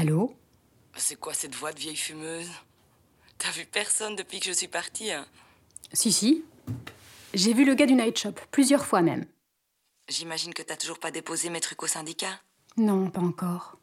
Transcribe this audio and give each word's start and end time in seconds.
Allô 0.00 0.32
C'est 0.94 1.16
quoi 1.16 1.34
cette 1.34 1.56
voix 1.56 1.72
de 1.72 1.80
vieille 1.80 1.96
fumeuse? 1.96 2.48
T'as 3.36 3.50
vu 3.50 3.66
personne 3.66 4.14
depuis 4.14 4.38
que 4.38 4.46
je 4.46 4.52
suis 4.52 4.68
partie 4.68 5.10
hein? 5.10 5.26
Si, 5.92 6.12
si. 6.12 6.44
J'ai 7.34 7.52
vu 7.52 7.64
le 7.64 7.74
gars 7.74 7.86
du 7.86 7.94
night 7.94 8.16
shop, 8.16 8.34
plusieurs 8.52 8.86
fois 8.86 9.02
même. 9.02 9.26
J'imagine 10.08 10.54
que 10.54 10.62
t'as 10.62 10.76
toujours 10.76 11.00
pas 11.00 11.10
déposé 11.10 11.50
mes 11.50 11.58
trucs 11.58 11.82
au 11.82 11.88
syndicat? 11.88 12.40
Non, 12.76 13.10
pas 13.10 13.20
encore. 13.22 13.76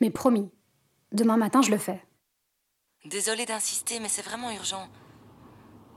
Mais 0.00 0.10
promis, 0.10 0.52
demain 1.10 1.36
matin, 1.36 1.62
je 1.62 1.72
le 1.72 1.78
fais. 1.78 2.00
Désolée 3.04 3.44
d'insister, 3.44 3.98
mais 3.98 4.08
c'est 4.08 4.22
vraiment 4.22 4.52
urgent. 4.52 4.88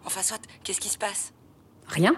Enfin, 0.04 0.24
soit, 0.24 0.42
qu'est-ce 0.64 0.82
qui 0.82 0.90
se 0.90 0.98
passe? 0.98 1.32
Rien 1.86 2.16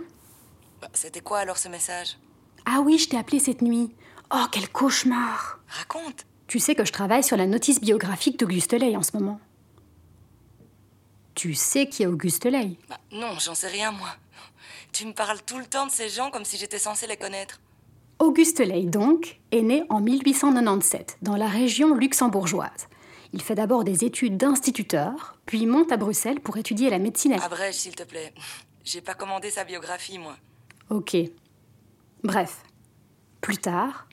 Bah, 0.79 0.87
C'était 0.93 1.19
quoi 1.19 1.39
alors 1.39 1.57
ce 1.57 1.67
message? 1.67 2.17
Ah 2.65 2.79
oui, 2.79 2.97
je 2.97 3.09
t'ai 3.09 3.17
appelé 3.17 3.39
cette 3.39 3.61
nuit. 3.61 3.93
Oh, 4.33 4.45
quel 4.53 4.69
cauchemar 4.69 5.59
Raconte 5.67 6.25
Tu 6.49 6.57
sais 6.59 6.73
que 6.73 6.83
je 6.83 6.91
travaille 6.91 7.23
sur 7.23 7.37
la 7.37 7.45
notice 7.45 7.79
biographique 7.79 8.39
d'Auguste 8.39 8.73
Ley 8.73 8.95
en 8.97 9.03
ce 9.03 9.15
moment. 9.15 9.39
Tu 11.35 11.53
sais 11.53 11.87
qui 11.87 12.01
est 12.01 12.07
Auguste 12.07 12.45
Ley? 12.45 12.71
Bah 12.89 12.97
non, 13.11 13.37
j'en 13.39 13.53
sais 13.53 13.67
rien 13.67 13.91
moi. 13.91 14.09
Tu 14.91 15.05
me 15.05 15.13
parles 15.13 15.37
tout 15.45 15.59
le 15.59 15.65
temps 15.67 15.85
de 15.85 15.91
ces 15.91 16.09
gens 16.09 16.31
comme 16.31 16.43
si 16.45 16.57
j'étais 16.57 16.79
censée 16.79 17.05
les 17.05 17.17
connaître. 17.17 17.59
Auguste 18.17 18.61
Ley, 18.61 18.85
donc, 18.85 19.39
est 19.51 19.61
né 19.61 19.83
en 19.89 20.01
1897 20.01 21.19
dans 21.21 21.35
la 21.35 21.45
région 21.47 21.93
luxembourgeoise. 21.93 22.87
Il 23.31 23.43
fait 23.43 23.53
d'abord 23.53 23.83
des 23.83 24.03
études 24.03 24.35
d'instituteur, 24.37 25.37
puis 25.45 25.67
monte 25.67 25.91
à 25.91 25.97
Bruxelles 25.97 26.39
pour 26.39 26.57
étudier 26.57 26.89
la 26.89 26.97
médecine. 26.97 27.33
à- 27.33 27.45
Abrège, 27.45 27.75
s'il 27.75 27.93
te 27.95 28.01
plaît. 28.01 28.33
J'ai 28.83 29.01
pas 29.01 29.13
commandé 29.13 29.51
sa 29.51 29.65
biographie, 29.65 30.17
moi. 30.17 30.35
Ok. 30.89 31.15
Bref. 32.23 32.63
Plus 33.39 33.57
tard, 33.59 34.07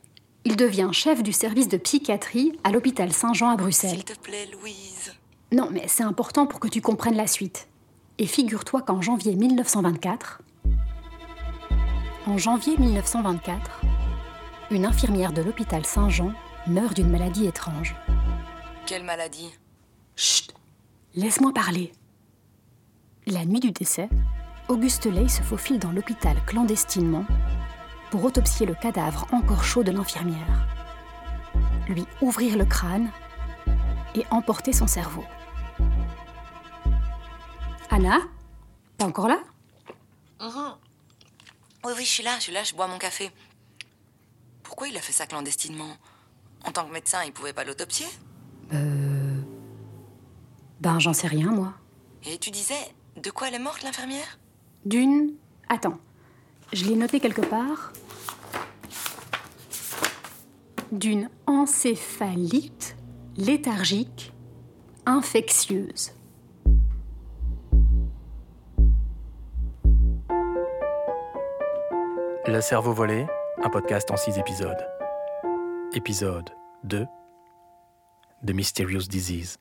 il 0.47 0.55
devient 0.55 0.91
chef 0.93 1.25
du 1.25 1.33
service 1.33 1.67
de 1.67 1.77
psychiatrie 1.77 2.57
à 2.63 2.71
l'hôpital 2.71 3.13
Saint-Jean 3.13 3.51
à 3.51 3.57
Bruxelles. 3.57 3.91
S'il 3.91 4.05
te 4.05 4.17
plaît, 4.17 4.49
Louise. 4.53 5.13
Non, 5.51 5.69
mais 5.73 5.89
c'est 5.89 6.05
important 6.05 6.47
pour 6.47 6.61
que 6.61 6.69
tu 6.69 6.81
comprennes 6.81 7.17
la 7.17 7.27
suite. 7.27 7.67
Et 8.19 8.27
figure-toi 8.27 8.83
qu'en 8.83 9.03
janvier 9.03 9.35
1924, 9.35 10.43
en 12.27 12.39
janvier 12.39 12.77
1924, 12.79 13.81
une 14.71 14.87
infirmière 14.87 15.33
de 15.33 15.43
l'hôpital 15.43 15.85
Saint-Jean 15.85 16.33
meurt 16.69 16.95
d'une 16.95 17.11
maladie 17.11 17.47
étrange. 17.47 17.97
Quelle 18.87 19.03
maladie? 19.03 19.51
Chut 20.15 20.55
Laisse-moi 21.17 21.53
parler. 21.53 21.93
La 23.27 23.45
nuit 23.45 23.61
du 23.61 23.73
décès, 23.73 24.09
Auguste 24.69 25.07
Ley 25.07 25.27
se 25.29 25.43
faufile 25.43 25.81
dans 25.81 25.91
l'hôpital 25.91 26.37
clandestinement 26.47 27.25
pour 28.11 28.25
autopsier 28.25 28.67
le 28.67 28.75
cadavre 28.75 29.27
encore 29.33 29.65
chaud 29.65 29.83
de 29.83 29.91
l'infirmière, 29.91 30.67
lui 31.89 32.07
ouvrir 32.21 32.57
le 32.57 32.65
crâne 32.65 33.11
et 34.15 34.25
emporter 34.31 34.73
son 34.73 34.87
cerveau. 34.87 35.25
Anna 37.91 38.19
T'es 38.99 39.05
encore 39.05 39.29
là? 39.29 39.39
Oui, 40.41 41.93
oui, 41.97 42.05
je 42.05 42.11
suis 42.11 42.23
là, 42.23 42.33
je 42.39 42.43
suis 42.45 42.53
là, 42.53 42.65
je 42.65 42.75
bois 42.75 42.89
mon 42.89 42.99
café. 42.99 43.31
Pourquoi 44.63 44.89
il 44.89 44.97
a 44.97 45.01
fait 45.01 45.13
ça 45.13 45.27
clandestinement? 45.27 45.97
En 46.65 46.73
tant 46.73 46.85
que 46.87 46.93
médecin, 46.93 47.23
il 47.25 47.33
pouvait 47.33 47.53
pas 47.53 47.65
l'autopsier? 47.65 48.07
Ben, 50.81 50.99
j'en 50.99 51.13
sais 51.13 51.29
rien, 51.29 51.51
moi. 51.51 51.75
Et 52.25 52.39
tu 52.39 52.51
disais, 52.51 52.95
de 53.17 53.31
quoi 53.31 53.49
elle 53.49 53.55
est 53.55 53.61
morte, 53.61 53.83
l'infirmière? 53.83 54.39
D'une. 54.85 55.35
Attends. 55.69 55.99
Je 56.73 56.85
l'ai 56.85 56.97
noté 56.97 57.21
quelque 57.21 57.43
part. 57.43 57.93
D'une 60.93 61.31
encéphalite 61.47 62.97
léthargique 63.37 64.33
infectieuse. 65.05 66.13
Le 72.49 72.61
cerveau 72.61 72.93
volé, 72.93 73.27
un 73.63 73.71
podcast 73.71 74.11
en 74.11 74.17
six 74.17 74.39
épisodes. 74.39 74.87
Épisode 75.93 76.51
2 76.85 77.07
The 78.47 78.51
Mysterious 78.53 79.09
Disease. 79.09 79.59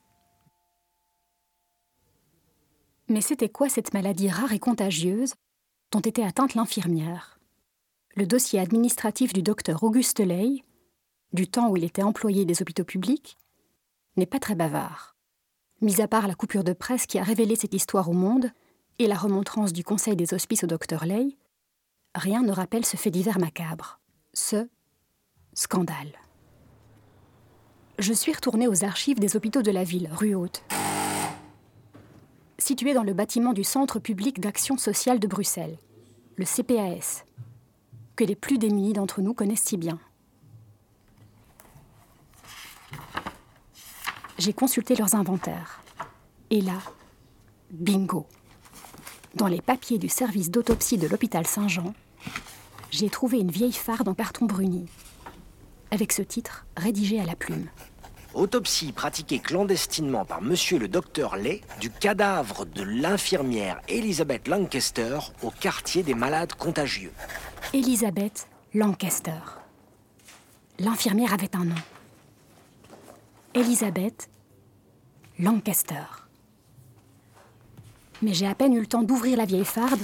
Mais 3.08 3.22
c'était 3.22 3.50
quoi 3.50 3.70
cette 3.70 3.94
maladie 3.94 4.30
rare 4.30 4.54
et 4.54 4.60
contagieuse? 4.60 5.34
Dont 5.92 6.00
était 6.00 6.24
atteinte 6.24 6.56
l'infirmière 6.56 7.40
Le 8.16 8.26
dossier 8.26 8.60
administratif 8.60 9.34
du 9.34 9.42
docteur 9.42 9.84
Auguste 9.84 10.20
Ley, 10.20 10.64
du 11.34 11.48
temps 11.48 11.70
où 11.70 11.78
il 11.78 11.84
était 11.84 12.04
employé 12.04 12.46
des 12.46 12.62
hôpitaux 12.62 12.84
publics, 12.84 13.38
n'est 14.18 14.26
pas 14.26 14.40
très 14.40 14.56
bavard. 14.56 15.16
Mis 15.82 16.02
à 16.02 16.08
part 16.08 16.28
la 16.28 16.36
coupure 16.36 16.64
de 16.64 16.74
presse 16.74 17.06
qui 17.06 17.20
a 17.20 17.24
révélé 17.24 17.56
cette 17.56 17.74
histoire 17.74 18.10
au 18.10 18.14
monde 18.14 18.52
et 19.00 19.08
la 19.08 19.18
remontrance 19.18 19.74
du 19.74 19.84
conseil 19.84 20.16
des 20.16 20.34
hospices 20.34 20.64
au 20.64 20.68
docteur 20.68 21.06
Ley, 21.06 21.38
rien 22.16 22.42
ne 22.42 22.52
rappelle 22.52 22.86
ce 22.86 22.98
fait 22.98 23.12
divers 23.12 23.40
macabre, 23.40 24.00
ce 24.34 24.68
scandale. 25.54 26.14
Je 28.00 28.14
suis 28.14 28.34
retournée 28.34 28.68
aux 28.68 28.84
archives 28.84 29.20
des 29.20 29.36
hôpitaux 29.36 29.62
de 29.62 29.72
la 29.72 29.84
ville, 29.84 30.10
rue 30.12 30.36
Haute 30.36 30.64
situé 32.58 32.94
dans 32.94 33.04
le 33.04 33.14
bâtiment 33.14 33.54
du 33.54 33.64
Centre 33.64 34.00
public 34.00 34.40
d'action 34.40 34.78
sociale 34.78 35.20
de 35.20 35.28
Bruxelles, 35.28 35.78
le 36.38 36.46
CPAS, 36.46 37.24
que 38.16 38.24
les 38.24 38.36
plus 38.36 38.58
démunis 38.58 38.94
d'entre 38.94 39.22
nous 39.22 39.34
connaissent 39.34 39.64
si 39.64 39.78
bien. 39.78 40.00
J'ai 44.38 44.54
consulté 44.54 44.96
leurs 44.96 45.16
inventaires. 45.16 45.82
Et 46.50 46.62
là, 46.62 46.80
bingo. 47.72 48.28
Dans 49.36 49.48
les 49.48 49.62
papiers 49.62 49.98
du 49.98 50.10
service 50.10 50.52
d'autopsie 50.52 50.98
de 50.98 51.08
l'hôpital 51.08 51.48
Saint-Jean, 51.48 51.94
j'ai 52.92 53.10
trouvé 53.10 53.40
une 53.40 53.52
vieille 53.52 53.74
farde 53.74 54.08
en 54.08 54.14
carton 54.14 54.46
bruni, 54.46 54.86
avec 55.92 56.12
ce 56.12 56.22
titre 56.22 56.66
rédigé 56.78 57.20
à 57.20 57.26
la 57.26 57.36
plume. 57.36 57.68
Autopsie 58.36 58.92
pratiquée 58.92 59.40
clandestinement 59.40 60.26
par 60.26 60.42
monsieur 60.42 60.78
le 60.78 60.90
docteur 60.90 61.38
Lay 61.38 61.62
du 61.80 61.90
cadavre 61.90 62.66
de 62.66 62.84
l'infirmière 62.84 63.80
Elizabeth 63.88 64.50
Lancaster 64.50 65.20
au 65.42 65.52
quartier 65.52 66.04
des 66.04 66.16
malades 66.16 66.54
contagieux. 66.54 67.14
Elisabeth 67.74 68.50
Lancaster. 68.74 69.40
L'infirmière 70.80 71.34
avait 71.34 71.56
un 71.56 71.64
nom. 71.64 71.76
Elisabeth 73.54 74.30
Lancaster. 75.40 76.04
Mais 78.22 78.34
j'ai 78.34 78.48
à 78.48 78.56
peine 78.56 78.74
eu 78.74 78.82
le 78.82 78.88
temps 78.88 79.04
d'ouvrir 79.04 79.38
la 79.38 79.46
vieille 79.46 79.64
farde 79.64 80.02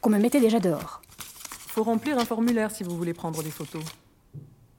qu'on 0.00 0.10
me 0.10 0.18
mettait 0.18 0.40
déjà 0.40 0.60
dehors. 0.60 1.02
Faut 1.48 1.82
remplir 1.82 2.18
un 2.18 2.24
formulaire 2.24 2.70
si 2.70 2.84
vous 2.84 2.96
voulez 2.96 3.14
prendre 3.14 3.42
des 3.42 3.50
photos. 3.50 3.82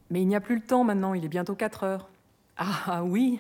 Mais 0.10 0.22
il 0.22 0.30
n'y 0.30 0.36
a 0.38 0.42
plus 0.42 0.56
le 0.56 0.62
temps 0.62 0.86
maintenant, 0.86 1.14
il 1.14 1.26
est 1.26 1.30
bientôt 1.30 1.56
4 1.56 1.84
heures. 1.84 2.10
Ah, 2.62 2.84
ah 2.88 3.04
oui 3.06 3.40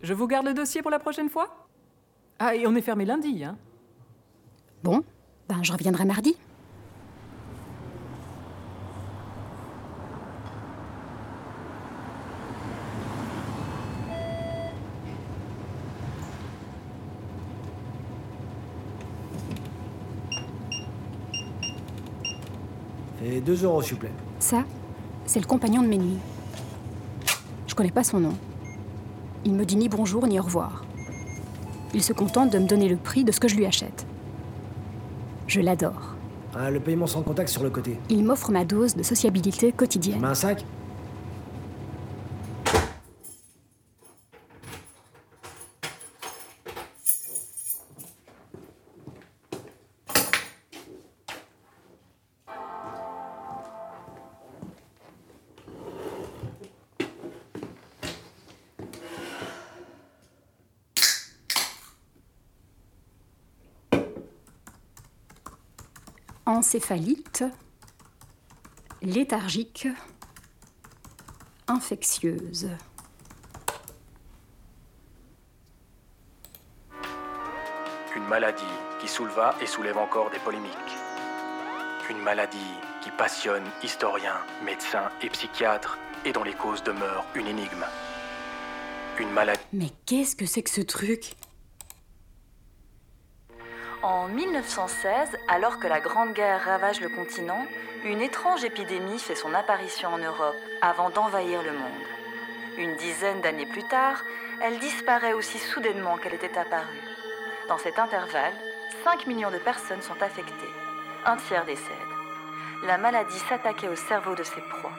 Je 0.00 0.14
vous 0.14 0.26
garde 0.26 0.46
le 0.46 0.54
dossier 0.54 0.80
pour 0.80 0.90
la 0.90 0.98
prochaine 0.98 1.28
fois? 1.28 1.68
Ah, 2.38 2.56
et 2.56 2.66
on 2.66 2.74
est 2.74 2.80
fermé 2.80 3.04
lundi, 3.04 3.44
hein 3.44 3.58
Bon, 4.82 5.02
ben 5.50 5.62
je 5.62 5.72
reviendrai 5.72 6.06
mardi. 6.06 6.34
Et 23.22 23.40
2 23.40 23.64
euros, 23.64 23.82
s'il 23.82 23.94
vous 23.94 24.00
plaît. 24.00 24.12
Ça, 24.38 24.64
c'est 25.26 25.40
le 25.40 25.46
compagnon 25.46 25.82
de 25.82 25.88
mes 25.88 25.98
nuits. 25.98 26.18
Je 27.76 27.82
connais 27.82 27.92
pas 27.92 28.04
son 28.04 28.20
nom. 28.20 28.32
Il 29.44 29.52
me 29.52 29.66
dit 29.66 29.76
ni 29.76 29.90
bonjour 29.90 30.26
ni 30.26 30.40
au 30.40 30.42
revoir. 30.42 30.86
Il 31.92 32.02
se 32.02 32.14
contente 32.14 32.48
de 32.50 32.58
me 32.58 32.66
donner 32.66 32.88
le 32.88 32.96
prix 32.96 33.22
de 33.22 33.30
ce 33.32 33.38
que 33.38 33.48
je 33.48 33.54
lui 33.54 33.66
achète. 33.66 34.06
Je 35.46 35.60
l'adore. 35.60 36.14
Ah, 36.58 36.70
le 36.70 36.80
paiement 36.80 37.06
sans 37.06 37.20
contact 37.20 37.50
sur 37.50 37.62
le 37.62 37.68
côté. 37.68 37.98
Il 38.08 38.24
m'offre 38.24 38.50
ma 38.50 38.64
dose 38.64 38.94
de 38.96 39.02
sociabilité 39.02 39.66
On 39.66 39.68
met 39.68 39.72
quotidienne. 39.76 40.24
un 40.24 40.34
sac 40.34 40.64
encéphalite, 66.46 67.44
léthargique, 69.02 69.88
infectieuse. 71.66 72.68
Une 78.14 78.24
maladie 78.28 78.62
qui 79.00 79.08
souleva 79.08 79.54
et 79.60 79.66
soulève 79.66 79.98
encore 79.98 80.30
des 80.30 80.38
polémiques. 80.38 80.72
Une 82.08 82.22
maladie 82.22 82.56
qui 83.02 83.10
passionne 83.10 83.64
historiens, 83.82 84.38
médecins 84.64 85.10
et 85.22 85.28
psychiatres 85.28 85.98
et 86.24 86.32
dont 86.32 86.44
les 86.44 86.54
causes 86.54 86.82
demeurent 86.84 87.26
une 87.34 87.48
énigme. 87.48 87.84
Une 89.18 89.30
maladie. 89.30 89.60
Mais 89.72 89.90
qu'est-ce 90.06 90.36
que 90.36 90.46
c'est 90.46 90.62
que 90.62 90.70
ce 90.70 90.80
truc? 90.80 91.34
En 94.02 94.28
1916, 94.28 95.38
alors 95.48 95.78
que 95.78 95.86
la 95.86 96.00
Grande 96.00 96.34
Guerre 96.34 96.64
ravage 96.64 97.00
le 97.00 97.08
continent, 97.08 97.66
une 98.04 98.20
étrange 98.20 98.62
épidémie 98.62 99.18
fait 99.18 99.34
son 99.34 99.54
apparition 99.54 100.10
en 100.10 100.18
Europe 100.18 100.56
avant 100.82 101.08
d'envahir 101.10 101.62
le 101.62 101.72
monde. 101.72 102.06
Une 102.76 102.94
dizaine 102.96 103.40
d'années 103.40 103.66
plus 103.66 103.84
tard, 103.84 104.22
elle 104.62 104.78
disparaît 104.78 105.32
aussi 105.32 105.58
soudainement 105.58 106.18
qu'elle 106.18 106.34
était 106.34 106.58
apparue. 106.58 107.02
Dans 107.68 107.78
cet 107.78 107.98
intervalle, 107.98 108.52
5 109.02 109.26
millions 109.26 109.50
de 109.50 109.58
personnes 109.58 110.02
sont 110.02 110.20
affectées. 110.20 110.72
Un 111.24 111.36
tiers 111.36 111.64
décède. 111.64 111.96
La 112.84 112.98
maladie 112.98 113.38
s'attaquait 113.48 113.88
au 113.88 113.96
cerveau 113.96 114.34
de 114.34 114.42
ses 114.42 114.60
proies. 114.60 114.92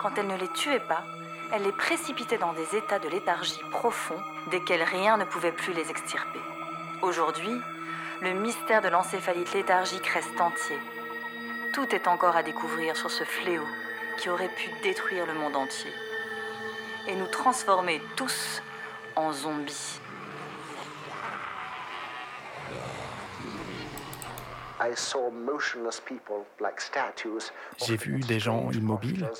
Quand 0.00 0.16
elle 0.16 0.28
ne 0.28 0.36
les 0.36 0.48
tuait 0.48 0.80
pas, 0.80 1.04
elle 1.52 1.62
les 1.62 1.72
précipitait 1.72 2.38
dans 2.38 2.52
des 2.52 2.76
états 2.76 3.00
de 3.00 3.08
léthargie 3.08 3.60
profonds 3.72 4.22
desquels 4.50 4.82
rien 4.84 5.16
ne 5.16 5.24
pouvait 5.24 5.52
plus 5.52 5.72
les 5.72 5.90
extirper. 5.90 6.40
Aujourd'hui, 7.02 7.60
le 8.20 8.32
mystère 8.34 8.82
de 8.82 8.88
l'encéphalite 8.88 9.52
léthargique 9.54 10.06
reste 10.06 10.40
entier. 10.40 10.78
Tout 11.72 11.94
est 11.94 12.08
encore 12.08 12.36
à 12.36 12.42
découvrir 12.42 12.96
sur 12.96 13.10
ce 13.10 13.24
fléau 13.24 13.64
qui 14.18 14.28
aurait 14.28 14.48
pu 14.48 14.70
détruire 14.82 15.26
le 15.26 15.34
monde 15.34 15.56
entier 15.56 15.92
et 17.06 17.14
nous 17.14 17.26
transformer 17.26 18.02
tous 18.16 18.62
en 19.16 19.32
zombies. 19.32 20.00
J'ai 27.78 27.96
vu 27.96 28.20
des 28.20 28.38
gens 28.38 28.70
immobiles, 28.70 29.30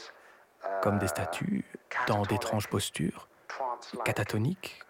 comme 0.83 0.99
des 0.99 1.07
statues, 1.07 1.65
dans 2.07 2.23
d'étranges 2.23 2.69
postures, 2.69 3.29
catatoniques, 4.05 4.81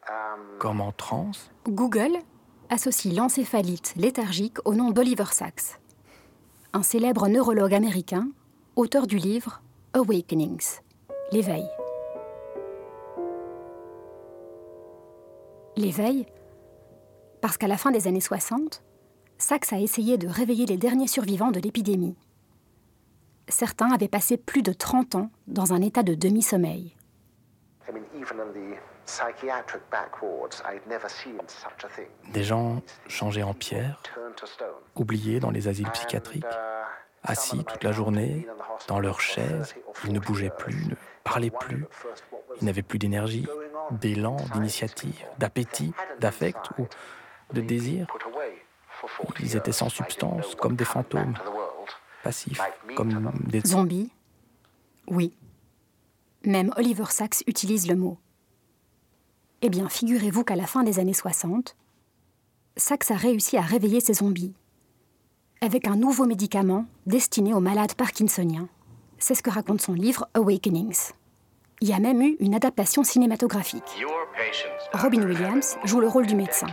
comme 0.58 0.80
en 0.80 0.92
transe. 0.92 1.50
Google 1.66 2.18
associe 2.70 3.14
l'encéphalite 3.14 3.94
léthargique 3.96 4.58
au 4.64 4.74
nom 4.74 4.90
d'Oliver 4.90 5.32
Sacks, 5.32 5.80
un 6.72 6.82
célèbre 6.82 7.28
neurologue 7.28 7.74
américain, 7.74 8.28
auteur 8.76 9.06
du 9.06 9.16
livre 9.16 9.62
Awakenings, 9.94 10.80
l'éveil. 11.32 11.66
L'éveil, 15.76 16.26
parce 17.40 17.56
qu'à 17.56 17.68
la 17.68 17.76
fin 17.76 17.90
des 17.90 18.06
années 18.06 18.20
60, 18.20 18.82
Sachs 19.38 19.72
a 19.72 19.80
essayé 19.80 20.18
de 20.18 20.26
réveiller 20.26 20.66
les 20.66 20.76
derniers 20.76 21.06
survivants 21.06 21.52
de 21.52 21.60
l'épidémie. 21.60 22.16
Certains 23.48 23.92
avaient 23.92 24.08
passé 24.08 24.36
plus 24.36 24.62
de 24.62 24.72
30 24.72 25.14
ans 25.14 25.30
dans 25.46 25.72
un 25.72 25.80
état 25.80 26.02
de 26.02 26.14
demi-sommeil. 26.14 26.94
Des 32.32 32.44
gens 32.44 32.82
changés 33.08 33.42
en 33.42 33.54
pierre, 33.54 34.02
oubliés 34.94 35.40
dans 35.40 35.50
les 35.50 35.68
asiles 35.68 35.90
psychiatriques, 35.90 36.44
assis 37.22 37.64
toute 37.64 37.84
la 37.84 37.92
journée, 37.92 38.46
dans 38.86 39.00
leurs 39.00 39.20
chaises, 39.20 39.74
ils 40.04 40.12
ne 40.12 40.20
bougeaient 40.20 40.52
plus, 40.56 40.86
ne 40.86 40.94
parlaient 41.24 41.50
plus, 41.50 41.86
ils 42.60 42.64
n'avaient 42.64 42.82
plus 42.82 42.98
d'énergie, 42.98 43.46
d'élan, 43.90 44.36
d'initiative, 44.52 45.24
d'appétit, 45.38 45.92
d'affect 46.20 46.70
ou 46.78 46.86
de 47.52 47.60
désir. 47.60 48.06
Ils 49.40 49.56
étaient 49.56 49.72
sans 49.72 49.88
substance, 49.88 50.54
comme 50.54 50.76
des 50.76 50.84
fantômes, 50.84 51.34
passifs, 52.22 52.60
comme 52.96 53.32
des 53.46 53.60
zombies. 53.60 54.12
Oui. 55.06 55.34
Même 56.44 56.72
Oliver 56.76 57.06
Sacks 57.08 57.42
utilise 57.46 57.88
le 57.88 57.96
mot. 57.96 58.18
Eh 59.62 59.70
bien, 59.70 59.88
figurez-vous 59.88 60.44
qu'à 60.44 60.56
la 60.56 60.66
fin 60.66 60.84
des 60.84 60.98
années 60.98 61.14
60, 61.14 61.76
Sachs 62.76 63.10
a 63.10 63.16
réussi 63.16 63.56
à 63.56 63.62
réveiller 63.62 64.00
ces 64.00 64.14
zombies 64.14 64.54
avec 65.60 65.88
un 65.88 65.96
nouveau 65.96 66.24
médicament 66.24 66.86
destiné 67.06 67.52
aux 67.52 67.60
malades 67.60 67.94
parkinsoniens. 67.94 68.68
C'est 69.18 69.34
ce 69.34 69.42
que 69.42 69.50
raconte 69.50 69.80
son 69.80 69.92
livre 69.92 70.28
Awakenings. 70.34 71.12
Il 71.80 71.88
y 71.88 71.92
a 71.92 71.98
même 71.98 72.22
eu 72.22 72.36
une 72.38 72.54
adaptation 72.54 73.02
cinématographique. 73.02 74.04
Robin 74.92 75.22
Williams 75.22 75.76
joue 75.84 76.00
le 76.00 76.06
rôle 76.06 76.26
du 76.26 76.36
médecin 76.36 76.68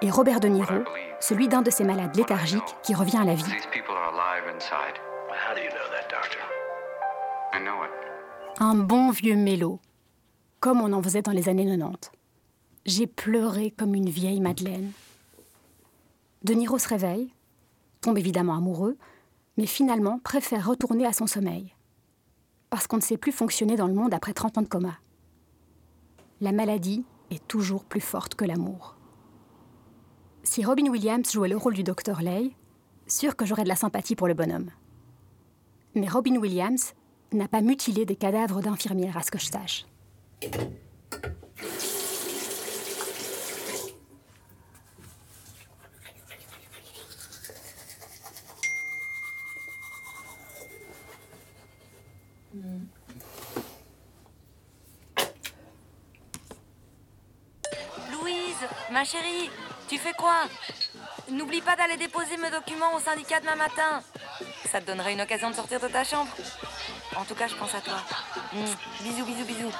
et 0.00 0.10
Robert 0.10 0.40
De 0.40 0.48
Niro 0.48 0.84
celui 1.20 1.48
d'un 1.48 1.62
de 1.62 1.70
ces 1.70 1.84
malades 1.84 2.14
léthargiques 2.16 2.76
qui 2.82 2.94
revient 2.94 3.16
à 3.16 3.24
la 3.24 3.34
vie. 3.34 3.44
Un 8.60 8.74
bon 8.74 9.10
vieux 9.10 9.36
mélo, 9.36 9.80
comme 10.64 10.80
on 10.80 10.94
en 10.94 11.02
faisait 11.02 11.20
dans 11.20 11.32
les 11.32 11.50
années 11.50 11.66
90. 11.66 12.10
J'ai 12.86 13.06
pleuré 13.06 13.70
comme 13.70 13.94
une 13.94 14.08
vieille 14.08 14.40
Madeleine. 14.40 14.92
De 16.42 16.54
Niro 16.54 16.78
se 16.78 16.88
réveille, 16.88 17.34
tombe 18.00 18.16
évidemment 18.16 18.54
amoureux, 18.54 18.96
mais 19.58 19.66
finalement 19.66 20.20
préfère 20.20 20.66
retourner 20.66 21.04
à 21.04 21.12
son 21.12 21.26
sommeil. 21.26 21.74
Parce 22.70 22.86
qu'on 22.86 22.96
ne 22.96 23.02
sait 23.02 23.18
plus 23.18 23.30
fonctionner 23.30 23.76
dans 23.76 23.88
le 23.88 23.92
monde 23.92 24.14
après 24.14 24.32
30 24.32 24.56
ans 24.56 24.62
de 24.62 24.66
coma. 24.66 24.96
La 26.40 26.52
maladie 26.52 27.04
est 27.30 27.46
toujours 27.46 27.84
plus 27.84 28.00
forte 28.00 28.34
que 28.34 28.46
l'amour. 28.46 28.96
Si 30.44 30.64
Robin 30.64 30.88
Williams 30.88 31.30
jouait 31.30 31.50
le 31.50 31.58
rôle 31.58 31.74
du 31.74 31.82
docteur 31.82 32.22
Lay, 32.22 32.52
sûr 33.06 33.36
que 33.36 33.44
j'aurais 33.44 33.64
de 33.64 33.68
la 33.68 33.76
sympathie 33.76 34.16
pour 34.16 34.28
le 34.28 34.34
bonhomme. 34.34 34.70
Mais 35.94 36.08
Robin 36.08 36.36
Williams 36.36 36.94
n'a 37.34 37.48
pas 37.48 37.60
mutilé 37.60 38.06
des 38.06 38.16
cadavres 38.16 38.62
d'infirmières 38.62 39.18
à 39.18 39.22
ce 39.22 39.30
que 39.30 39.38
je 39.38 39.48
sache. 39.48 39.84
Louise, 58.12 58.56
ma 58.90 59.04
chérie, 59.04 59.50
tu 59.88 59.98
fais 59.98 60.12
quoi? 60.12 60.44
N'oublie 61.30 61.62
pas 61.62 61.74
d'aller 61.74 61.96
déposer 61.96 62.36
mes 62.36 62.50
documents 62.50 62.94
au 62.94 63.00
syndicat 63.00 63.40
demain 63.40 63.56
matin. 63.56 64.02
Ça 64.70 64.80
te 64.80 64.86
donnerait 64.86 65.14
une 65.14 65.22
occasion 65.22 65.50
de 65.50 65.54
sortir 65.54 65.80
de 65.80 65.88
ta 65.88 66.04
chambre. 66.04 66.30
En 67.16 67.24
tout 67.24 67.34
cas, 67.34 67.46
je 67.46 67.54
pense 67.54 67.74
à 67.74 67.80
toi. 67.80 67.96
Mmh. 68.52 68.58
Bisous, 69.02 69.24
bisous, 69.24 69.44
bisous. 69.44 69.72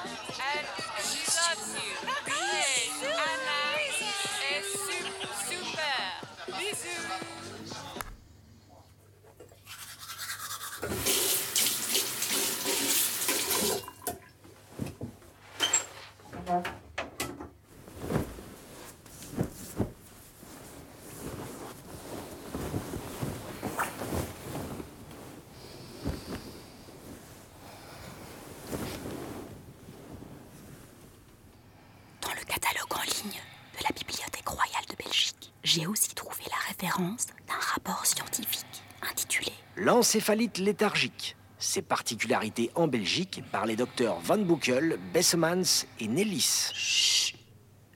Référence 36.95 37.27
d'un 37.49 37.55
rapport 37.61 38.07
scientifique 38.07 38.83
intitulé 39.11 39.53
L'encéphalite 39.77 40.59
léthargique. 40.59 41.37
Ses 41.59 41.83
particularités 41.83 42.71
en 42.75 42.89
Belgique 42.89 43.43
par 43.51 43.67
les 43.67 43.77
docteurs 43.77 44.21
Van 44.21 44.39
Boekel, 44.39 44.99
Bessemans 45.13 45.87
et 45.99 46.09
Nellis. 46.09 46.71
Chut 46.75 47.37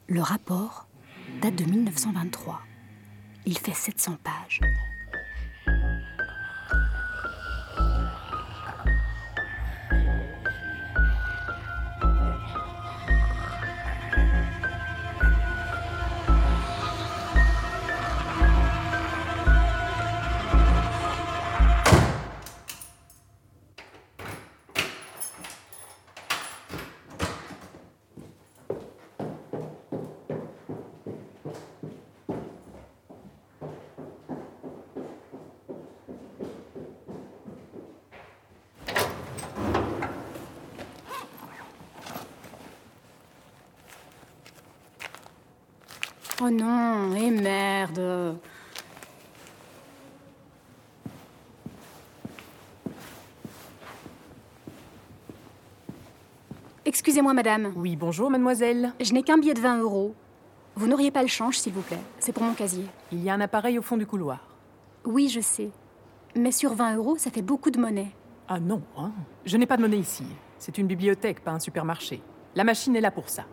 Le 0.06 0.22
rapport 0.22 0.88
date 1.42 1.56
de 1.56 1.64
1923. 1.64 2.60
Il 3.46 3.58
fait 3.58 3.74
700 3.74 4.18
pages. 4.24 4.60
Oh 46.40 46.50
non, 46.50 47.16
et 47.16 47.30
merde. 47.32 48.38
Excusez-moi, 56.84 57.34
madame. 57.34 57.72
Oui, 57.74 57.96
bonjour, 57.96 58.30
mademoiselle. 58.30 58.92
Je 59.00 59.12
n'ai 59.12 59.24
qu'un 59.24 59.38
billet 59.38 59.54
de 59.54 59.60
20 59.60 59.80
euros. 59.80 60.14
Vous 60.76 60.86
n'auriez 60.86 61.10
pas 61.10 61.22
le 61.22 61.28
change, 61.28 61.58
s'il 61.58 61.72
vous 61.72 61.82
plaît. 61.82 61.98
C'est 62.20 62.32
pour 62.32 62.44
mon 62.44 62.54
casier. 62.54 62.86
Il 63.10 63.24
y 63.24 63.28
a 63.30 63.34
un 63.34 63.40
appareil 63.40 63.76
au 63.76 63.82
fond 63.82 63.96
du 63.96 64.06
couloir. 64.06 64.46
Oui, 65.04 65.28
je 65.28 65.40
sais. 65.40 65.70
Mais 66.36 66.52
sur 66.52 66.72
20 66.74 66.96
euros, 66.96 67.16
ça 67.18 67.32
fait 67.32 67.42
beaucoup 67.42 67.72
de 67.72 67.80
monnaie. 67.80 68.12
Ah 68.46 68.60
non, 68.60 68.82
hein. 68.96 69.10
Je 69.44 69.56
n'ai 69.56 69.66
pas 69.66 69.76
de 69.76 69.82
monnaie 69.82 69.98
ici. 69.98 70.24
C'est 70.56 70.78
une 70.78 70.86
bibliothèque, 70.86 71.42
pas 71.42 71.50
un 71.50 71.58
supermarché. 71.58 72.22
La 72.54 72.62
machine 72.62 72.94
est 72.94 73.00
là 73.00 73.10
pour 73.10 73.28
ça. 73.28 73.44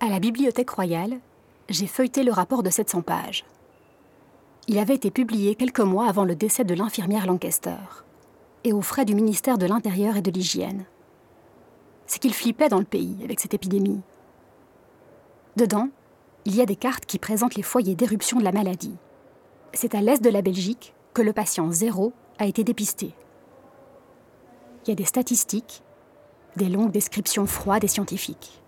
À 0.00 0.08
la 0.10 0.18
Bibliothèque 0.54 1.20
j'ai 1.68 1.86
feuilleté 1.86 2.22
le 2.22 2.30
rapport 2.30 2.62
de 2.62 2.70
700 2.70 3.02
pages. 3.02 3.44
Il 4.68 4.78
avait 4.78 4.94
été 4.94 5.10
publié 5.10 5.56
quelques 5.56 5.80
mois 5.80 6.08
avant 6.08 6.24
le 6.24 6.36
décès 6.36 6.62
de 6.62 6.74
l'infirmière 6.74 7.26
Lancaster, 7.26 8.04
et 8.62 8.72
aux 8.72 8.82
frais 8.82 9.04
du 9.04 9.14
ministère 9.14 9.58
de 9.58 9.66
l'Intérieur 9.66 10.16
et 10.16 10.22
de 10.22 10.30
l'Hygiène. 10.30 10.84
C'est 12.06 12.20
qu'il 12.20 12.34
flippait 12.34 12.68
dans 12.68 12.78
le 12.78 12.84
pays 12.84 13.16
avec 13.24 13.40
cette 13.40 13.54
épidémie. 13.54 14.00
Dedans, 15.56 15.88
il 16.44 16.54
y 16.54 16.60
a 16.60 16.66
des 16.66 16.76
cartes 16.76 17.06
qui 17.06 17.18
présentent 17.18 17.56
les 17.56 17.62
foyers 17.62 17.96
d'éruption 17.96 18.38
de 18.38 18.44
la 18.44 18.52
maladie. 18.52 18.96
C'est 19.72 19.94
à 19.94 20.02
l'est 20.02 20.22
de 20.22 20.30
la 20.30 20.42
Belgique 20.42 20.94
que 21.14 21.22
le 21.22 21.32
patient 21.32 21.72
zéro 21.72 22.12
a 22.38 22.46
été 22.46 22.62
dépisté. 22.62 23.14
Il 24.84 24.90
y 24.90 24.92
a 24.92 24.96
des 24.96 25.04
statistiques, 25.04 25.82
des 26.56 26.68
longues 26.68 26.92
descriptions 26.92 27.46
froides 27.46 27.84
et 27.84 27.88
scientifiques, 27.88 28.60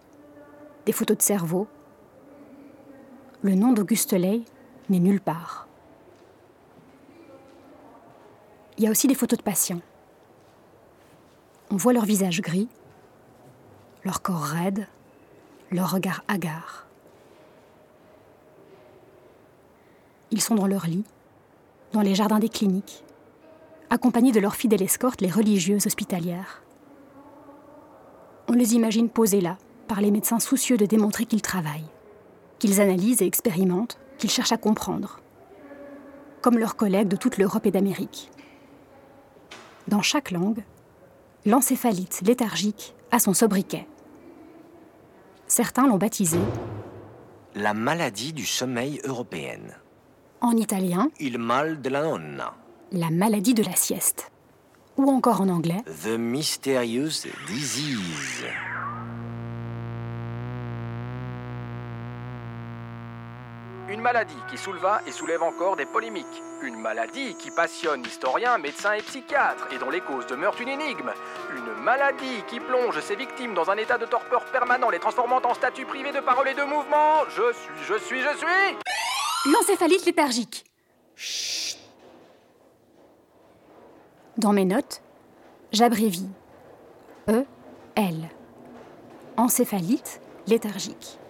des 0.86 0.92
photos 0.92 1.18
de 1.18 1.22
cerveau. 1.22 1.66
Le 3.46 3.54
nom 3.54 3.72
d'Auguste 3.72 4.12
Ley 4.12 4.40
n'est 4.88 4.98
nulle 4.98 5.20
part. 5.20 5.68
Il 8.76 8.82
y 8.82 8.88
a 8.88 8.90
aussi 8.90 9.06
des 9.06 9.14
photos 9.14 9.38
de 9.38 9.44
patients. 9.44 9.82
On 11.70 11.76
voit 11.76 11.92
leur 11.92 12.06
visage 12.06 12.42
gris, 12.42 12.66
leur 14.04 14.20
corps 14.20 14.42
raide, 14.42 14.88
leur 15.70 15.92
regard 15.92 16.24
hagard. 16.26 16.88
Ils 20.32 20.40
sont 20.40 20.56
dans 20.56 20.66
leur 20.66 20.88
lit, 20.88 21.04
dans 21.92 22.02
les 22.02 22.16
jardins 22.16 22.40
des 22.40 22.48
cliniques, 22.48 23.04
accompagnés 23.90 24.32
de 24.32 24.40
leurs 24.40 24.56
fidèles 24.56 24.82
escortes, 24.82 25.20
les 25.20 25.30
religieuses 25.30 25.86
hospitalières. 25.86 26.64
On 28.48 28.54
les 28.54 28.74
imagine 28.74 29.08
posés 29.08 29.40
là, 29.40 29.56
par 29.86 30.00
les 30.00 30.10
médecins 30.10 30.40
soucieux 30.40 30.76
de 30.76 30.86
démontrer 30.86 31.26
qu'ils 31.26 31.42
travaillent, 31.42 31.92
qu'ils 32.58 32.80
analysent 32.80 33.22
et 33.22 33.26
expérimentent, 33.26 33.98
qu'ils 34.18 34.30
cherchent 34.30 34.52
à 34.52 34.56
comprendre, 34.56 35.20
comme 36.42 36.58
leurs 36.58 36.76
collègues 36.76 37.08
de 37.08 37.16
toute 37.16 37.38
l'Europe 37.38 37.66
et 37.66 37.70
d'Amérique. 37.70 38.30
Dans 39.88 40.02
chaque 40.02 40.30
langue, 40.30 40.64
l'encéphalite 41.44 42.22
léthargique 42.25 42.94
a 43.10 43.18
son 43.18 43.34
sobriquet. 43.34 43.86
Certains 45.46 45.86
l'ont 45.86 45.98
baptisé 45.98 46.38
La 47.54 47.72
maladie 47.75 48.32
du 48.32 48.44
sommeil 48.44 49.00
européenne. 49.04 49.75
en 50.40 50.52
italien 50.56 51.08
Il 51.20 51.38
mal 51.38 51.80
de 51.80 51.88
la 51.88 52.02
nonna. 52.02 52.54
la 52.92 53.10
maladie 53.10 53.54
de 53.54 53.62
la 53.62 53.75
sieste, 53.76 54.30
ou 54.96 55.08
encore 55.10 55.40
en 55.40 55.48
anglais 55.48 55.82
The 56.04 56.18
mysterious 56.18 57.26
disease. 57.46 58.44
Une 63.88 64.00
maladie 64.00 64.34
qui 64.50 64.58
souleva 64.58 65.00
et 65.06 65.12
soulève 65.12 65.44
encore 65.44 65.76
des 65.76 65.86
polémiques. 65.86 66.42
Une 66.60 66.76
maladie 66.76 67.36
qui 67.36 67.52
passionne 67.52 68.04
historiens, 68.04 68.58
médecins 68.58 68.94
et 68.94 69.02
psychiatres 69.02 69.68
et 69.72 69.78
dont 69.78 69.90
les 69.90 70.00
causes 70.00 70.26
demeurent 70.26 70.60
une 70.60 70.70
énigme. 70.70 71.12
Une 71.54 71.84
maladie 71.84 72.42
qui 72.48 72.58
plonge 72.58 72.98
ses 73.00 73.14
victimes 73.14 73.54
dans 73.54 73.70
un 73.70 73.76
état 73.76 73.96
de 73.96 74.06
torpeur 74.06 74.44
permanent, 74.46 74.90
les 74.90 74.98
transformant 74.98 75.40
en 75.44 75.54
statues 75.54 75.86
privées 75.86 76.10
de 76.10 76.18
parole 76.18 76.48
et 76.48 76.54
de 76.54 76.64
mouvement. 76.64 77.24
Je 77.28 77.52
suis, 77.52 77.84
je 77.86 77.98
suis, 77.98 78.20
je 78.22 78.36
suis 78.36 79.52
l'encéphalite 79.52 80.04
léthargique. 80.04 80.64
Dans 84.36 84.52
mes 84.52 84.64
notes, 84.64 85.00
j'abrévie 85.70 86.28
E 87.28 87.44
L. 87.94 88.28
Encéphalite 89.36 90.20
léthargique. 90.48 91.20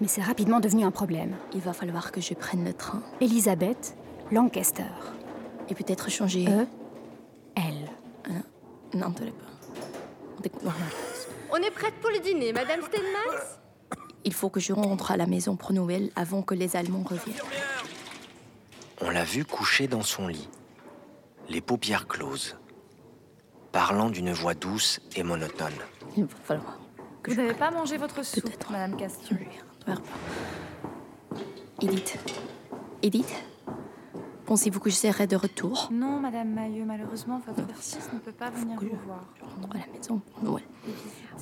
Mais 0.00 0.08
c'est 0.08 0.22
rapidement 0.22 0.60
devenu 0.60 0.84
un 0.84 0.90
problème. 0.90 1.36
Il 1.54 1.60
va 1.60 1.72
falloir 1.72 2.10
que 2.12 2.20
je 2.20 2.34
prenne 2.34 2.64
le 2.64 2.72
train 2.74 3.02
Elisabeth 3.20 3.96
Lancaster. 4.32 4.84
et 5.68 5.74
peut-être 5.74 6.10
changer. 6.10 6.46
E 6.48 6.66
L. 7.56 7.90
Non, 8.94 9.12
te 9.12 9.22
l'ai 9.24 9.32
pas. 9.32 10.70
On 11.52 11.56
est 11.56 11.70
prête 11.70 11.94
pour 12.00 12.10
le 12.10 12.18
dîner, 12.18 12.52
Madame 12.52 12.80
Steinmans 12.82 13.38
Il 14.24 14.32
faut 14.34 14.50
que 14.50 14.60
je 14.60 14.72
rentre 14.72 15.10
à 15.10 15.16
la 15.16 15.26
maison 15.26 15.56
pour 15.56 15.72
Noël 15.72 16.10
avant 16.16 16.42
que 16.42 16.54
les 16.54 16.76
Allemands 16.76 17.02
reviennent. 17.04 17.36
On 19.00 19.10
l'a 19.10 19.24
vu 19.24 19.44
couché 19.44 19.86
dans 19.88 20.02
son 20.02 20.28
lit, 20.28 20.48
les 21.48 21.60
paupières 21.60 22.06
closes, 22.06 22.56
parlant 23.72 24.10
d'une 24.10 24.32
voix 24.32 24.54
douce 24.54 25.00
et 25.16 25.22
monotone. 25.22 25.72
Il 26.16 26.24
va 26.24 26.36
falloir 26.44 26.78
que 27.22 27.30
Vous 27.30 27.36
n'avez 27.36 27.54
pas 27.54 27.70
mangé 27.70 27.96
votre 27.96 28.24
soupe, 28.24 28.44
Peut-être. 28.44 28.70
Madame 28.72 28.96
Castillon. 28.96 29.38
Edith. 31.82 32.18
Edith 33.02 33.44
Pensez-vous 34.46 34.78
que 34.80 34.90
je 34.90 34.94
serai 34.94 35.26
de 35.26 35.36
retour? 35.36 35.88
Non, 35.90 36.20
Madame 36.20 36.52
Maillot, 36.52 36.84
malheureusement, 36.84 37.40
votre 37.46 37.66
fils 37.76 37.98
ne 38.12 38.18
peut 38.18 38.32
pas 38.32 38.50
venir 38.50 38.78
vous 38.78 38.96
voir. 39.06 39.24
Je 39.38 39.42
rentre 39.44 39.74
à 39.76 39.78
la 39.78 39.86
maison 39.86 40.18
pour 40.18 40.42
Noël. 40.44 40.64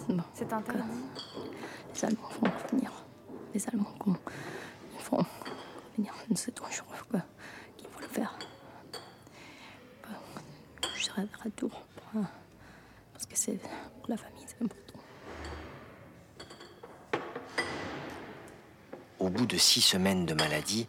Bon, 0.09 0.19
C'est 0.35 0.53
interdit. 0.53 0.83
les 1.95 2.05
Allemands 2.05 2.29
vont 2.41 2.51
revenir. 2.65 2.93
Les 3.55 3.69
Allemands 3.69 3.93
vont... 4.07 4.17
Ils 4.95 5.05
vont 5.11 5.25
revenir. 5.91 6.15
Je 6.29 6.33
ne 6.33 6.37
sais 6.37 6.53
pas, 6.53 6.65
je 6.71 6.81
crois 6.83 6.97
que- 7.11 7.19
qu'ils 7.77 7.89
vont 7.91 8.01
le 8.01 8.07
faire. 8.07 8.39
Bon, 10.05 10.89
Je 10.97 11.05
serai 11.05 11.23
de 11.23 11.29
retour. 11.45 11.83
Parce 13.13 13.27
que 13.27 13.37
c'est 13.37 13.59
pour 13.59 14.09
la 14.11 14.17
famille, 14.17 14.45
c'est. 14.47 14.59
Au 19.23 19.29
bout 19.29 19.47
de 19.47 19.57
six 19.57 19.83
semaines 19.83 20.27
de 20.27 20.35
maladie, 20.35 20.89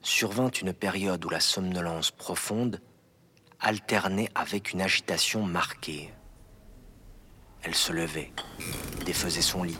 survint 0.00 0.48
une 0.48 0.72
période 0.72 1.22
où 1.26 1.28
la 1.28 1.38
somnolence 1.38 2.10
profonde 2.10 2.80
alternait 3.60 4.30
avec 4.34 4.72
une 4.72 4.80
agitation 4.80 5.42
marquée. 5.42 6.10
Elle 7.62 7.74
se 7.74 7.92
levait, 7.92 8.32
défaisait 9.04 9.42
son 9.42 9.64
lit, 9.64 9.76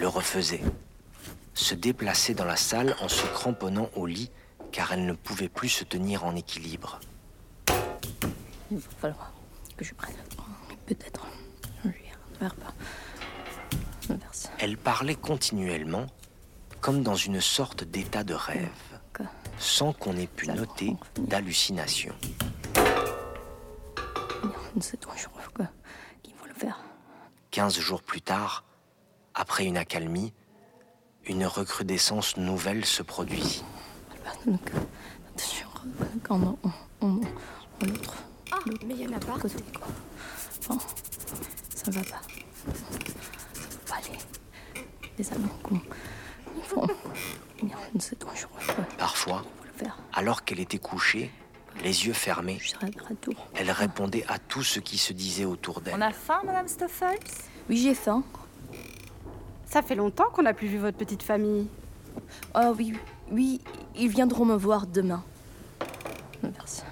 le 0.00 0.08
refaisait, 0.08 0.64
se 1.52 1.76
déplaçait 1.76 2.34
dans 2.34 2.46
la 2.46 2.56
salle 2.56 2.96
en 3.00 3.08
se 3.08 3.28
cramponnant 3.28 3.90
au 3.94 4.06
lit 4.06 4.32
car 4.72 4.92
elle 4.92 5.06
ne 5.06 5.12
pouvait 5.12 5.48
plus 5.48 5.68
se 5.68 5.84
tenir 5.84 6.24
en 6.24 6.34
équilibre. 6.34 6.98
Il 8.72 8.78
va 8.78 8.90
falloir 9.00 9.32
que 9.76 9.84
je 9.84 9.94
prenne. 9.94 10.16
Peut-être 10.84 11.24
un. 11.24 12.50
Inverse. 14.10 14.50
Elle 14.58 14.76
parlait 14.76 15.14
continuellement, 15.14 16.08
comme 16.84 17.02
dans 17.02 17.14
une 17.14 17.40
sorte 17.40 17.82
d'état 17.82 18.24
de 18.24 18.34
rêve, 18.34 18.68
sans 19.58 19.94
qu'on 19.94 20.14
ait 20.18 20.26
pu 20.26 20.48
noter 20.48 20.94
d'hallucination. 21.18 22.14
Quinze 27.50 27.80
jours 27.80 28.02
plus 28.02 28.20
tard, 28.20 28.64
après 29.32 29.64
une 29.64 29.78
accalmie, 29.78 30.34
une 31.24 31.46
recrudescence 31.46 32.36
nouvelle 32.36 32.84
se 32.84 33.02
produisit. 33.02 33.64
Donc, 34.44 34.70
attention, 35.34 35.68
quand 36.22 36.38
on, 36.38 36.58
on, 36.64 36.70
on, 37.00 37.20
on 37.80 37.86
l'autre. 37.86 38.14
Ah, 38.52 38.58
mais 38.66 38.94
il 38.94 39.00
y 39.00 39.06
en 39.08 39.16
a 39.16 39.20
pas. 39.20 39.38
Bon, 40.68 40.78
ça 41.74 41.90
va 41.90 42.02
pas. 42.02 42.20
Ça 42.66 42.84
va 42.90 43.78
pas 43.88 43.94
aller. 43.96 44.18
Les 45.16 45.24
qu'on- 45.62 45.80
Parfois, 48.98 49.42
alors 50.12 50.44
qu'elle 50.44 50.60
était 50.60 50.78
couchée, 50.78 51.30
Les 51.82 52.06
yeux 52.06 52.12
fermés, 52.12 52.58
elle 53.54 53.70
répondait 53.72 54.24
à 54.28 54.38
tout 54.38 54.62
ce 54.62 54.78
qui 54.80 54.96
se 54.96 55.12
disait 55.12 55.44
autour 55.44 55.78
On 55.78 55.80
d'elle. 55.80 56.02
a 56.02 56.12
faim, 56.12 56.40
Madame 56.44 56.68
Stoffels? 56.68 57.18
Oui, 57.68 57.78
j'ai 57.78 57.94
faim. 57.94 58.22
Ça 59.66 59.82
fait 59.82 59.96
longtemps 59.96 60.30
qu'on 60.32 60.42
n'a 60.42 60.54
plus 60.54 60.68
vu 60.68 60.78
votre 60.78 60.96
petite 60.96 61.24
famille. 61.24 61.66
Ah 62.54 62.70
oui, 62.78 62.94
oui, 63.32 63.60
ils 63.96 64.08
viendront 64.08 64.44
me 64.44 64.54
voir 64.54 64.86
demain. 64.86 65.24
Merci. 66.44 66.82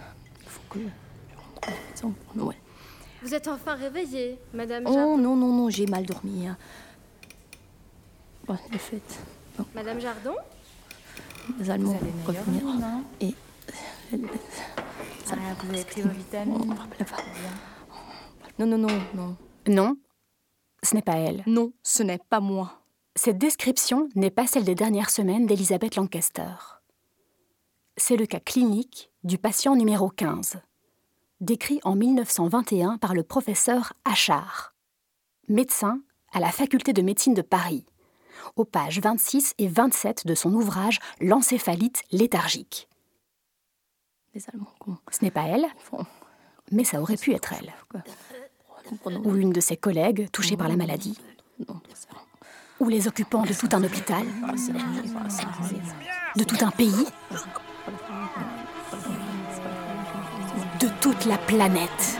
Il 0.42 0.48
faut 0.48 0.62
que 0.68 0.78
je 0.80 1.36
rentre 1.36 1.68
à 1.68 1.70
la 1.70 1.76
maison 1.90 2.10
pour 2.10 2.36
Noël. 2.44 2.58
Vous 3.22 3.32
êtes 3.34 3.46
enfin 3.46 3.74
réveillée, 3.76 4.36
Madame 4.52 4.82
Oh 4.88 4.92
Jardin. 4.92 5.16
non, 5.16 5.36
non, 5.36 5.52
non, 5.52 5.70
j'ai 5.70 5.86
mal 5.86 6.04
dormi. 6.06 6.48
hein. 6.48 6.56
Bon, 9.62 9.68
Madame 9.74 10.00
Jardin 10.00 10.34
les 11.58 11.70
Allemands 11.70 11.94
avez 11.94 12.12
meilleur 12.12 12.44
revenir. 12.44 12.66
vie, 12.66 12.78
non 12.78 13.04
Et. 13.20 13.34
Ah, 15.30 15.36
vous 15.62 15.70
avez 15.70 15.84
pris 15.84 16.02
vos 16.02 16.08
vitamines. 16.10 16.74
Non, 18.58 18.66
non, 18.66 18.78
non, 18.78 19.00
non. 19.14 19.36
Non, 19.68 19.96
ce 20.82 20.94
n'est 20.94 21.02
pas 21.02 21.16
elle. 21.16 21.42
Non, 21.46 21.72
ce 21.82 22.02
n'est 22.02 22.18
pas 22.18 22.40
moi. 22.40 22.82
Cette 23.16 23.38
description 23.38 24.08
n'est 24.14 24.30
pas 24.30 24.46
celle 24.46 24.64
des 24.64 24.74
dernières 24.74 25.10
semaines 25.10 25.46
d'Elizabeth 25.46 25.96
Lancaster. 25.96 26.54
C'est 27.96 28.16
le 28.16 28.26
cas 28.26 28.40
clinique 28.40 29.10
du 29.24 29.38
patient 29.38 29.76
numéro 29.76 30.08
15, 30.08 30.56
décrit 31.40 31.80
en 31.84 31.94
1921 31.94 32.98
par 32.98 33.14
le 33.14 33.22
professeur 33.22 33.92
Achard, 34.04 34.74
médecin 35.48 36.00
à 36.32 36.40
la 36.40 36.50
faculté 36.50 36.92
de 36.92 37.02
médecine 37.02 37.34
de 37.34 37.42
Paris, 37.42 37.86
aux 38.56 38.64
pages 38.64 39.00
26 39.00 39.54
et 39.58 39.68
27 39.68 40.26
de 40.26 40.34
son 40.34 40.52
ouvrage 40.52 40.98
L'encéphalite 41.20 42.02
léthargique. 42.10 42.88
Les 44.34 44.42
Allemands, 44.48 44.98
Ce 45.10 45.22
n'est 45.24 45.30
pas 45.30 45.42
elle, 45.44 45.66
mais 46.70 46.84
ça 46.84 47.00
aurait 47.00 47.16
pu 47.16 47.32
être 47.34 47.52
elle, 47.52 47.72
ou 49.24 49.36
une 49.36 49.52
de 49.52 49.60
ses 49.60 49.76
collègues 49.76 50.30
touchée 50.32 50.56
par 50.56 50.68
la 50.68 50.76
maladie, 50.76 51.18
ou 52.80 52.88
les 52.88 53.08
occupants 53.08 53.42
de 53.42 53.52
tout 53.52 53.68
un 53.72 53.84
hôpital, 53.84 54.24
Ah, 54.42 54.52
de 56.36 56.44
tout 56.44 56.64
un 56.64 56.70
pays, 56.70 57.06
de 60.80 60.88
toute 61.00 61.26
la 61.26 61.36
planète. 61.38 62.18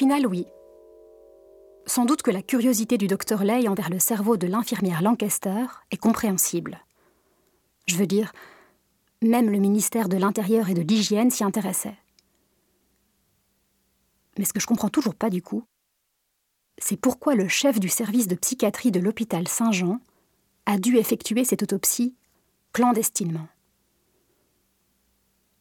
Final, 0.00 0.26
oui. 0.26 0.46
Sans 1.84 2.06
doute 2.06 2.22
que 2.22 2.30
la 2.30 2.40
curiosité 2.40 2.96
du 2.96 3.06
docteur 3.06 3.44
Lay 3.44 3.68
envers 3.68 3.90
le 3.90 3.98
cerveau 3.98 4.38
de 4.38 4.46
l'infirmière 4.46 5.02
Lancaster 5.02 5.66
est 5.90 5.98
compréhensible. 5.98 6.82
Je 7.86 7.96
veux 7.96 8.06
dire, 8.06 8.32
même 9.20 9.50
le 9.50 9.58
ministère 9.58 10.08
de 10.08 10.16
l'Intérieur 10.16 10.70
et 10.70 10.74
de 10.74 10.80
l'Hygiène 10.80 11.30
s'y 11.30 11.44
intéressait. 11.44 11.98
Mais 14.38 14.46
ce 14.46 14.54
que 14.54 14.60
je 14.60 14.66
comprends 14.66 14.88
toujours 14.88 15.14
pas 15.14 15.28
du 15.28 15.42
coup, 15.42 15.64
c'est 16.78 16.96
pourquoi 16.96 17.34
le 17.34 17.46
chef 17.46 17.78
du 17.78 17.90
service 17.90 18.26
de 18.26 18.36
psychiatrie 18.36 18.92
de 18.92 19.00
l'hôpital 19.00 19.48
Saint-Jean 19.48 20.00
a 20.64 20.78
dû 20.78 20.96
effectuer 20.96 21.44
cette 21.44 21.62
autopsie 21.62 22.14
clandestinement. 22.72 23.48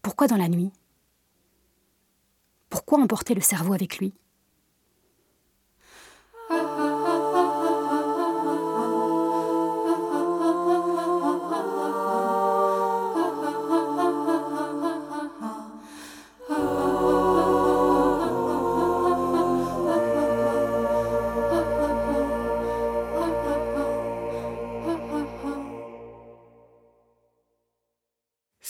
Pourquoi 0.02 0.28
dans 0.28 0.38
la 0.38 0.48
nuit? 0.48 0.72
Pourquoi 2.70 3.00
emporter 3.00 3.36
le 3.36 3.42
cerveau 3.42 3.74
avec 3.74 3.98
lui? 3.98 4.14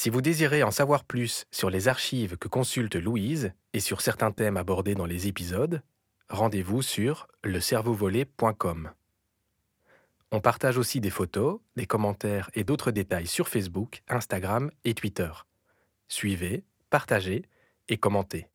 Si 0.09 0.11
vous 0.11 0.23
désirez 0.23 0.63
en 0.63 0.71
savoir 0.71 1.03
plus 1.03 1.45
sur 1.51 1.69
les 1.69 1.87
archives 1.87 2.35
que 2.35 2.47
consulte 2.47 2.95
Louise 2.95 3.53
et 3.73 3.79
sur 3.79 4.01
certains 4.01 4.31
thèmes 4.31 4.57
abordés 4.57 4.95
dans 4.95 5.05
les 5.05 5.27
épisodes, 5.27 5.83
rendez-vous 6.29 6.81
sur 6.81 7.27
lecerveauvolé.com. 7.43 8.89
On 10.31 10.41
partage 10.41 10.79
aussi 10.79 10.99
des 10.99 11.11
photos, 11.11 11.59
des 11.75 11.85
commentaires 11.85 12.49
et 12.55 12.63
d'autres 12.63 12.89
détails 12.89 13.27
sur 13.27 13.47
Facebook, 13.47 14.01
Instagram 14.07 14.71
et 14.83 14.95
Twitter. 14.95 15.29
Suivez, 16.07 16.63
partagez 16.89 17.45
et 17.87 17.97
commentez. 17.97 18.48